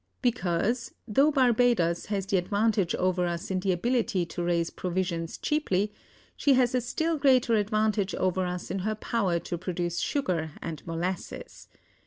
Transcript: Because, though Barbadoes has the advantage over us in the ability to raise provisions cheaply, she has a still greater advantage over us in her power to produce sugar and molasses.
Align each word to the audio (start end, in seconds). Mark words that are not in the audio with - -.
Because, 0.23 0.95
though 1.07 1.29
Barbadoes 1.29 2.07
has 2.07 2.25
the 2.25 2.37
advantage 2.37 2.95
over 2.95 3.27
us 3.27 3.51
in 3.51 3.59
the 3.59 3.71
ability 3.71 4.25
to 4.25 4.41
raise 4.41 4.71
provisions 4.71 5.37
cheaply, 5.37 5.93
she 6.35 6.53
has 6.53 6.73
a 6.73 6.81
still 6.81 7.19
greater 7.19 7.53
advantage 7.53 8.15
over 8.15 8.47
us 8.47 8.71
in 8.71 8.79
her 8.79 8.95
power 8.95 9.37
to 9.41 9.59
produce 9.59 9.99
sugar 9.99 10.53
and 10.59 10.81
molasses. 10.87 11.67